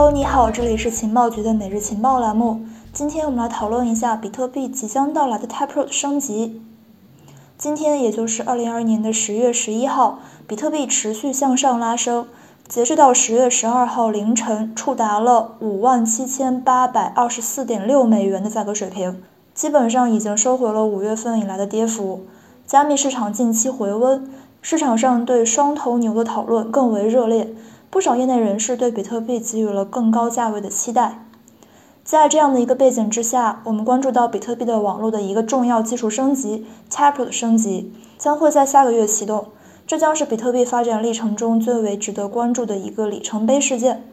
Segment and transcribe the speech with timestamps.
[0.00, 2.62] Hello，你好，这里是情报局的每日情报栏目。
[2.90, 6.62] 今天我们来讨论一下比特币即将到来的 Taproot 升级。
[7.58, 12.26] 今天也就是二零二一年的十月十一号，比特币持续向上拉升，
[12.66, 19.22] 截至到十月十二号凌晨，触达了五万七千八百二十四点六美元的价格水平，
[19.52, 22.22] 基本上已经收回了五月份以来的跌幅。
[22.66, 24.26] 加密市场近期回温，
[24.62, 27.54] 市场上对双头牛的讨论更为热烈。
[27.90, 31.26] 不少业内人士对比特币给予了更高价位的期待。
[32.04, 39.48] 在这样的一个背景之下，我们关注到比特币的网络的一个重要技术升级 Taproot 升级将会在下个月启动，
[39.86, 44.04] 这将是比特币发展历程中最为值得关注的一个里程碑事件。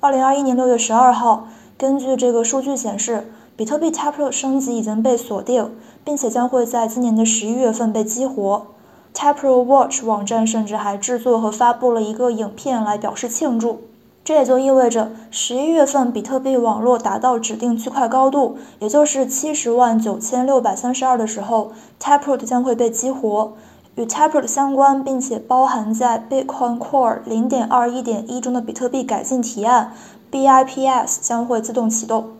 [0.00, 5.70] 二零二一年六月十二号，根据这个数据显示，比特币 Taproot 升级已经被锁定，
[6.02, 8.66] 并且将会在今年的十一月份被激活。
[9.14, 13.82] Taproot Watch 网站甚至还制作和发布了一个影片来表示庆祝。
[14.22, 23.54] 这也就意味着，十一月份比特币网络达到指定区块高度，也就是七十万九千六百三十二的时候，Taproot 将会被激活。
[23.96, 29.92] 与 Taproot 相关并且包含在 Bitcoin Core 零点二一点一中的比特币改进提案
[30.30, 32.39] BIPS 将会自动启动。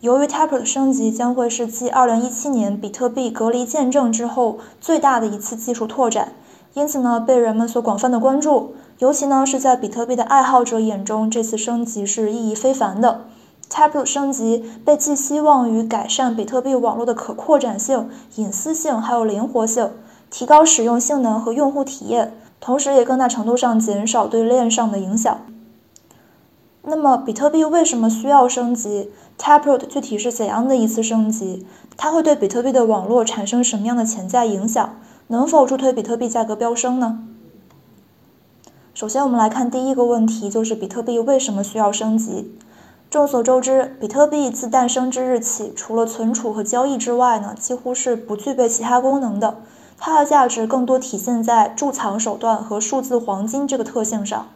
[0.00, 6.32] 由于 Taproot 升级将会是继2017年比特币隔离见证之后最大的一次技术拓展，
[6.72, 8.74] 因此呢被人们所广泛的关注。
[8.98, 13.26] 尤其呢是在比特币的爱好者眼中，这次升级是意义非凡的。
[13.70, 19.90] Taproot 升级被寄希望于改善比特币网络的可扩展性、隐私性还有灵活性，
[20.30, 25.38] 提高使用性能和用户体验，同时也更大程度上减少对链上的影响。
[26.82, 31.66] 那么，比特币为什么需要升级？Taproot 具体是怎样的一次升级？
[31.96, 34.96] 它会对比特币的网络产生什么样的潜在影响？
[35.28, 37.20] 能否助推比特币价格飙升呢？
[38.94, 42.56] 首先，我们来看第一个问题，就是比特币为什么需要升级？
[43.10, 49.58] 众所周知，比特币自诞生之日起，除了存储和交易之外呢，几乎是不具备其他功能的。
[49.98, 54.46] 它的价值更多体现在贮藏手段和数字黄金这个特性上。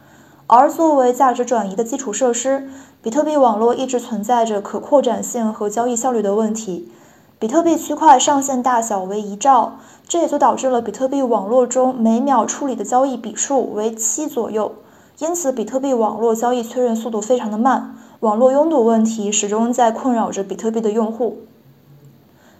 [0.47, 2.69] 而作为价值转移的基础设施，
[3.01, 6.91] 比特币网络一直存在着可扩展性和交易效率的问题。
[7.39, 9.73] 比特币区块上限大小为一兆，
[10.07, 14.73] 这也就导致了比特币网络中每秒处理的交易笔数为七左右。
[15.17, 21.39] 因此，比特币网络交易确认速度非常的慢，网络拥堵问题始终在困扰着比特币的用户。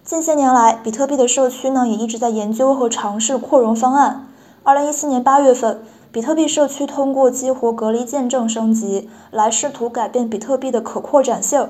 [0.03, 4.27] 近些年来，比特币的社区呢也一直在研究和尝试扩容方案。
[4.63, 5.83] 二零一七年八月份。
[6.15, 11.67] 比特币社区通过激活隔离见证升级，来试图改变比特币的可扩展性。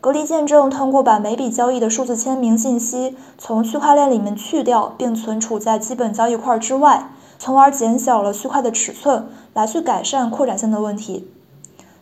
[0.00, 11.30] 隔离见证通过把每笔交易的数字签名信息从区块链里面去掉，并存储在基本交易块之外，从而减小了区块的尺寸，来去改善扩展性的问题。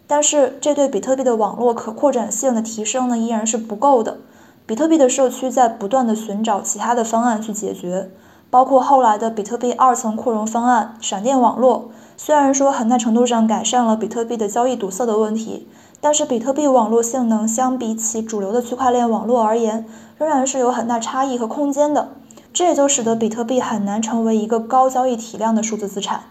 [0.07, 4.17] 但是，这对比特币的网络可扩展性的提升呢，依然是不够的。
[4.65, 8.09] 比特币的社区在不断的寻找其他的方案去解决。
[8.53, 15.67] 包括后来的比特币二层扩容方案——闪电网络，虽然说很大程度上改善了比特币的交易堵塞的问题，
[16.03, 19.87] 但是比特币网络性能相比起主流的区块链网络而言，
[20.19, 22.11] 仍然是有很大差异和空间的。
[22.53, 26.25] 这也就使得比特币很难成为一个高交易体量的数字资产。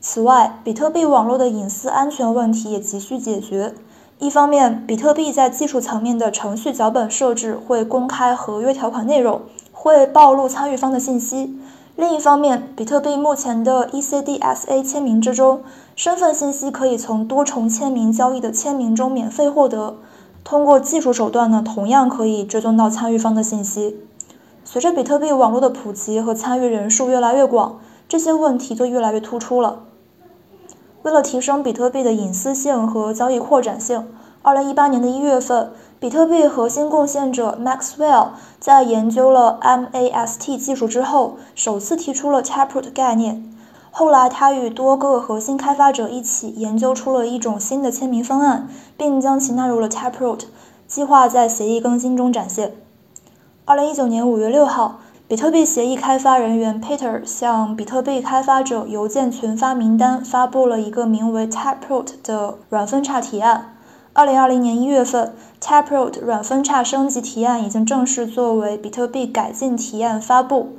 [0.00, 3.74] 此外，比特币网络的隐私安全问题也急需解决。
[4.18, 9.42] 一方面，比特币在技术层面的程序脚本设置会公开合约条款内容。
[9.86, 11.56] 会暴露参与方的信息。
[11.94, 15.62] 另一方面，比特币目前的 ECDSA 签名之中，
[15.94, 19.94] 身份信息可以从多重签名交易的签名中免费获得。
[20.42, 24.00] 通过技术手段呢，同样可以追踪到参与方的信息。
[24.64, 29.84] 随着比特币网络的普及和参与人数越来越广，这些问题就越来越突出了。
[31.02, 34.08] 为了提升比特币的隐私性和交易扩展性，
[34.42, 35.70] 二零一八年的一月份。
[35.98, 38.28] 比特币核心贡献者 Maxwell
[38.60, 43.50] 在研究了 MAST 技术之后，首次提出了 Taproot 概念。
[43.90, 50.40] 后来，他与多个核心开发者一起研究出了一种新的签名方案，并将其纳入了 Taproot
[50.86, 52.74] 计划，在协议更新中展现。
[53.64, 63.75] 二零一九年五月六号，比特币协议开发人员 Peter 向比特币开发者邮件群发名单，发布了一个名为 Taproot 的软分叉提案。
[64.16, 70.70] 二零二零年一月份，Taproot 软分叉升级提案已经正式作为比特币改进提案发布，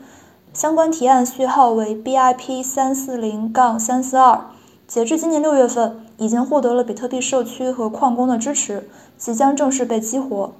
[0.53, 4.47] 相关提案序号为 BIP 三四零杠三四二。
[4.87, 8.89] 截至今年六月份，已经获得了比特币社区和矿工的支持，
[9.19, 10.53] 即将正式被激活。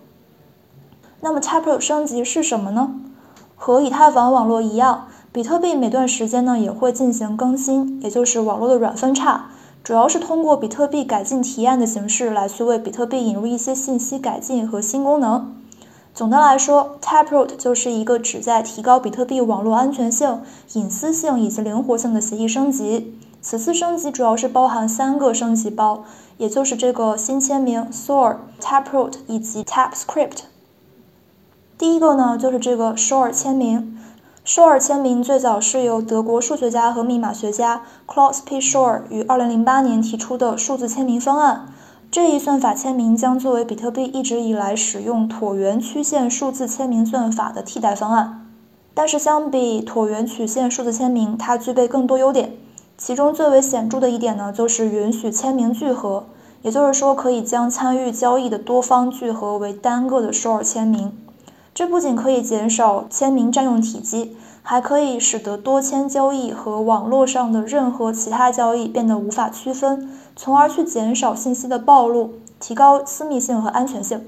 [1.22, 2.94] 那么，Taproot 升级是什么呢？
[3.56, 9.46] 和以太坊网络一样，比特币每段时间呢也会进行更新，也就是网络的软分叉。
[9.88, 15.56] 主要是通过比特币改进提案的形式来去为比特币引入一些信息改进和新功能。
[16.14, 20.42] 总的来说，Taproot 就是一个旨在提高比特币网络安全性、
[20.74, 23.18] 隐私性以及灵活性的协议升级。
[23.42, 26.04] 此次升级主要是包含三个升级包，
[26.36, 30.40] 也就是这个新签名 Sor、Taproot 以及 TapScript。
[31.78, 33.98] 第一个呢，就是这个 Sor 签名。
[34.48, 38.62] Shor 签名最早是由德国数学家和密码学家 Klaus P.
[38.62, 41.68] s h o r e 于2008年提出的数字签名方案。
[42.10, 48.48] 这一算法签名将作为比特币一直以来使用椭圆曲线数字签名算法的替代方案。
[48.94, 52.54] 但是相比椭圆曲线数字签名，它具备更多优点。
[52.98, 56.24] 其中最为显著的一点呢，就是允许签名聚合，
[56.62, 61.12] 也就是说可以将参与交易的多方聚合为单个的 Shor 签名。
[61.78, 74.26] 这不仅可以减少签名占用体积，还可以使得多签交易和网络上的任何其他交易变得无法区分，从而去减少信息的暴露，提高私密性和安全性。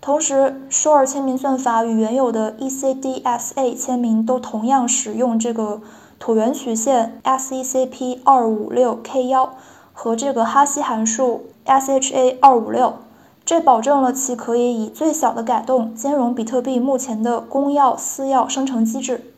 [0.00, 5.80] 同时，Shor 签名算法与原有的 ECDSA 签名都同样使用这个
[6.20, 9.52] 椭圆曲线 SECP 二五六 K 幺
[9.92, 12.98] 和这个哈希函数 SHA 二五六。
[13.46, 19.32] 这保证了其可以以最小的改动兼容比特币目前的公钥私钥生成机制。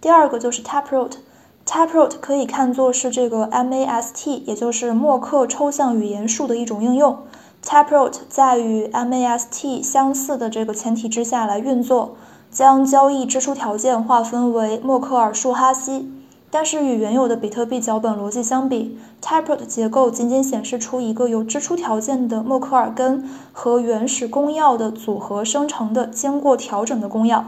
[0.00, 7.16] 第二个就是 Taproot，Taproot 可以看作是这个 MAST，也就是默克抽象语言树的一种应用。
[7.64, 12.16] Taproot 在与 MAST 相似的这个前提之下来运作，
[12.50, 16.12] 将交易支出条件划分为默克尔树哈希。
[16.50, 27.42] 但是与原有的比特币脚本逻辑相比，Taproot 结构仅仅显示出一个由支出条件的默克尔根和原始公钥的组合生成的经过调整的公钥。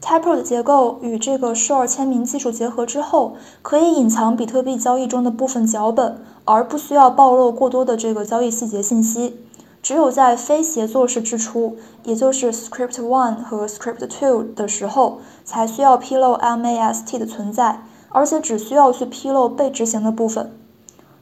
[0.00, 9.36] Taproot 结构与这个 Shor 签名技术结合之后，可以隐藏比特币交易中的部分脚本，而不需要暴露过多的这个交易细节信息。
[9.82, 17.82] 只有在非协作式支出，也就是 Script One 和 Script Two 的时候，才需要披露 MAST 的存在。
[18.10, 20.52] 而且只需要去披露被执行的部分。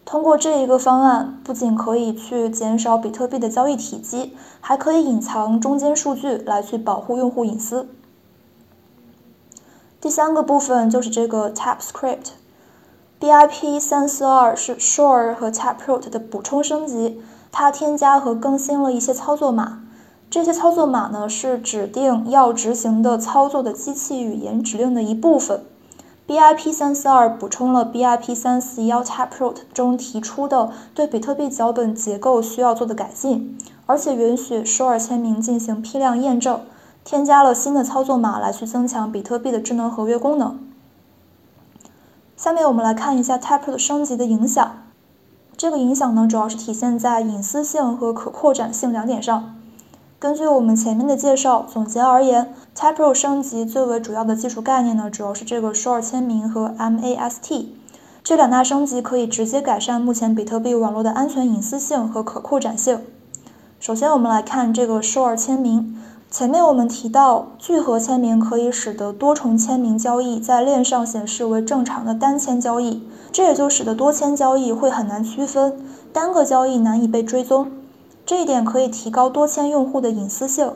[0.04, 7.88] 通过这一个方案，不仅可以去减少比特币的交易体积，还可以隐藏中间数据来去保护用户隐私。
[10.00, 19.82] 第三个部分就是这个 TapScript，BIP 三四二是 Shor 和 Taproot 的补充升级，它添加和更新了一些操作码。
[20.30, 25.64] 这些操作码呢是指定要执行的操作的机器语言指令的一部分。
[26.28, 33.56] BIP 三四二补充了 BIP 三四幺 Taproot 中提出的对比特币脚本结构需要做的改进，
[33.87, 36.62] 而且允许 Shor 签名进行批量验证，
[37.05, 40.58] 添加了新的操作码来去增强比特币的智能合约功能。
[42.37, 44.82] 下面我们来看一下 Taproot 升级的影响，
[45.56, 49.55] 这个影响呢主要是体现在隐私性和可扩展性两点上。
[50.18, 57.66] 根据我们前面的介绍，总结而言，Type Pro 升级最为主要的技术概念呢，主要是这个 Short 签名和 MAST
[58.24, 63.00] 这两大升级可以直接改善目前比特币网络的安全、隐私性和可扩展性。
[63.78, 65.94] 首先，我们来看这个 Short 签名。
[66.30, 75.79] 前面我们提到，聚合签名可以使得多重签名交易在链上显示为正常的单签交易，这也就使得多签交易会很难区分，
[76.10, 77.70] 单个交易难以被追踪。
[78.26, 80.72] 这一点可以提高多签用户的隐私性。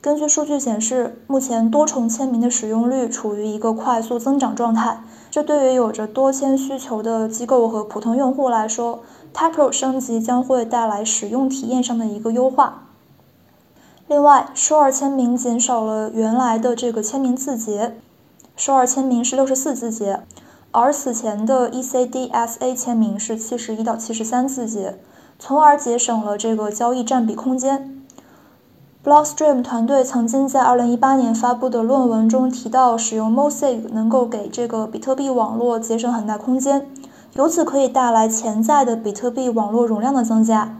[0.00, 5.04] 根据数据显示，目前多重签名的使用率处于一个快速增长状态。
[5.30, 12.88] 这对于有着多签需求的机构和普通用户来说，Taproot 升级将会带来使用体验上的一个优化。
[14.08, 17.94] 另外，Shor 签名减少了原来的这个签名字节
[18.58, 20.24] ，Shor 签名是六十四字节，
[20.72, 24.98] 而此前的 ECDSA 签名是七十一到七十三字节。
[25.40, 28.04] 从而节省了这个交易占比空间。
[29.02, 36.86] Blockstream 团队曾经在2018年发布的论文中提到，使用 Mosaic 能够给这个比特币网络节省很大空间，
[37.32, 40.76] 由此可以带来潜在的比特币网络容量的增加。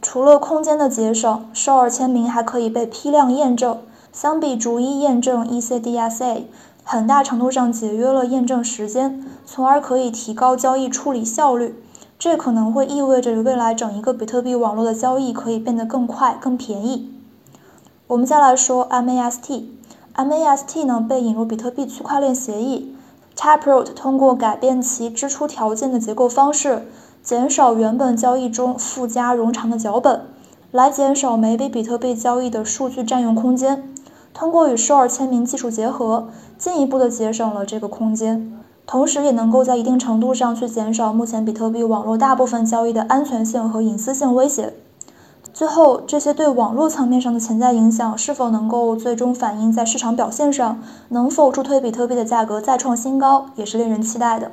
[0.00, 3.80] 除了空间的节省，Shor 签名还可以被批量验证，
[4.12, 6.44] 相比逐一验证 ECDSA，
[6.84, 11.74] 很大程度上节约了验证时间，从而可以提高交易处理效率。
[12.24, 17.12] 这可能会意味着未来整一个比特币网络的交易可以变得更快、更便宜。
[18.06, 22.96] 我们再来说 MAST，MAST 呢被引入比特币区块链协议
[23.36, 26.86] ，Taproot 通过改变其支出条件的结构方式，
[27.22, 30.22] 减少原本交易中附加冗长的脚本，
[30.70, 33.92] 来减少每笔比特币交易的数据占用空间。
[34.32, 38.63] 通过与 Shor 签名技术结合，进一步的节省了这个空间。
[38.86, 44.74] 同时也能够在一定程度上去减少目前比特币网络大部分交易的安全性和隐私性威胁。
[45.52, 54.50] 最后，这些对网络层面上的潜在影响是否能够最终反映在市场表现上，能否助推比特币的价格再创新高，也是令人期待的。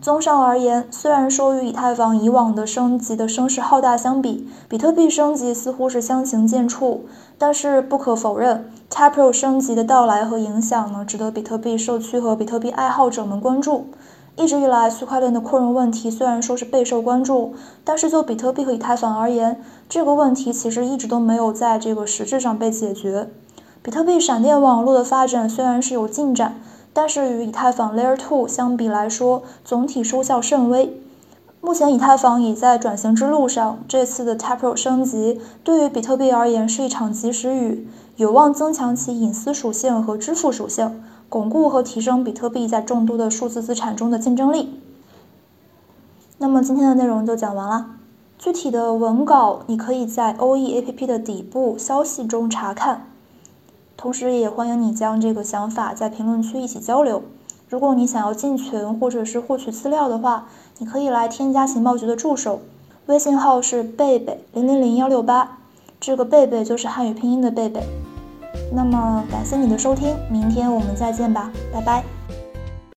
[0.00, 7.00] 综上而言，虽然说与以太坊以往的升级的声势浩大相比，比特币升级似乎是相形见绌，
[7.36, 13.86] 但是不可否认，Taproot 升级的到来和影响呢，值得比特币社区和比特币爱好者们关注。
[14.36, 17.54] 一直以来，区块链的扩容问题虽然说是备受关注，
[17.84, 23.28] 但是就比特币和以太坊而言，这个问题其实一直都没有在这个实质上被解决。
[23.82, 26.60] 比特币闪电网络的发展虽然是有进展。
[26.92, 31.00] 但是与以太坊 Layer 2相比来说，总体收效甚微。
[31.60, 37.86] 目前以太坊已在转型之路上，这次的 Taproot 升级对于比特币而言是一场及时雨，
[38.20, 44.78] 有望增强其隐私属性和支付属性，巩固和提升比特币在众多的数字资产中的竞争力。
[46.36, 47.86] 那么今天的内容就讲完了，
[48.38, 53.06] 具体的文稿你可以在 OE APP 的底部消息中查看。
[53.96, 57.22] 同时，也欢迎你将这个想法在评论区一起交流。
[57.70, 60.46] 如果你想要进群或者是获取资料的话，
[60.76, 62.60] 你可以来添加情报局的助手，
[63.06, 65.56] 微信号是贝贝零零零幺六八，
[65.98, 67.82] 这个贝贝就是汉语拼音的贝贝。
[68.72, 72.04] 那么，感谢你的收听，明天我们再见吧，拜拜。